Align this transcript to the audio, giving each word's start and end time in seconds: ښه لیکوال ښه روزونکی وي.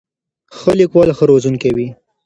ښه 0.57 0.71
لیکوال 0.79 1.09
ښه 1.17 1.23
روزونکی 1.31 1.71
وي. 1.77 1.87